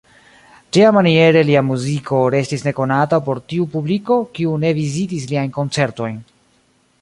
[0.75, 6.19] Tiamaniere lia muziko restis nekonata por tiu publiko, kiu ne vizitis liajn koncertojn.